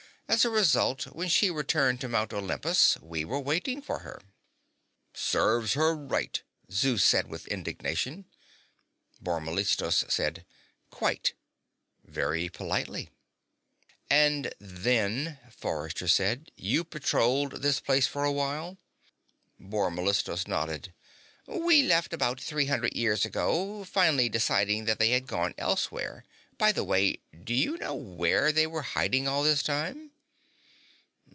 [0.31, 4.21] As a result, when she returned to Mount Olympus, we were waiting for her."
[5.13, 8.23] "Serves her right!" Zeus said with indignation.
[9.19, 10.45] Bor Mellistos said:
[10.89, 11.33] "Quite,"
[12.05, 13.09] very politely.
[14.09, 18.77] "And then," Forrester said, "you patrolled this place for a while."
[19.59, 20.93] Bor Mellistos nodded.
[21.45, 26.23] "We left about three hundred years ago, finally deciding that they had gone elsewhere.
[26.57, 30.07] By the way, do you know where they were hiding all this time?"